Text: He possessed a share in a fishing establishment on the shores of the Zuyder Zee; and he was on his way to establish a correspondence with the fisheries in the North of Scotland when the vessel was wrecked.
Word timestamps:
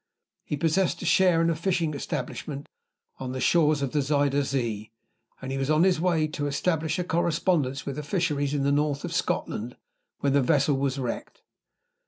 He 0.43 0.57
possessed 0.57 0.99
a 1.03 1.05
share 1.05 1.43
in 1.43 1.51
a 1.51 1.55
fishing 1.55 1.93
establishment 1.93 2.65
on 3.19 3.33
the 3.33 3.39
shores 3.39 3.83
of 3.83 3.91
the 3.91 4.01
Zuyder 4.01 4.41
Zee; 4.41 4.89
and 5.39 5.51
he 5.51 5.59
was 5.59 5.69
on 5.69 5.83
his 5.83 6.01
way 6.01 6.25
to 6.29 6.47
establish 6.47 6.97
a 6.97 7.03
correspondence 7.03 7.85
with 7.85 7.97
the 7.97 8.01
fisheries 8.01 8.55
in 8.55 8.63
the 8.63 8.71
North 8.71 9.05
of 9.05 9.13
Scotland 9.13 9.77
when 10.21 10.33
the 10.33 10.41
vessel 10.41 10.75
was 10.75 10.97
wrecked. 10.97 11.43